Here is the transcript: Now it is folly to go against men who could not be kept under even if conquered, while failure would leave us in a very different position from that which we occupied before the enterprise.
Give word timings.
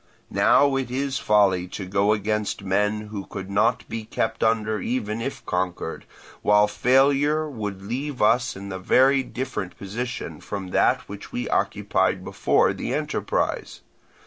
Now 0.31 0.77
it 0.77 0.89
is 0.89 1.19
folly 1.19 1.67
to 1.67 1.85
go 1.85 2.11
against 2.11 2.63
men 2.63 3.01
who 3.09 3.27
could 3.27 3.51
not 3.51 3.87
be 3.87 4.03
kept 4.03 4.43
under 4.43 4.79
even 4.81 5.21
if 5.21 5.45
conquered, 5.45 6.05
while 6.41 6.67
failure 6.67 7.47
would 7.47 7.83
leave 7.83 8.19
us 8.19 8.55
in 8.55 8.71
a 8.71 8.79
very 8.79 9.21
different 9.21 9.77
position 9.77 10.39
from 10.41 10.69
that 10.69 11.01
which 11.07 11.31
we 11.31 11.47
occupied 11.49 12.23
before 12.23 12.73
the 12.73 12.95
enterprise. 12.95 13.81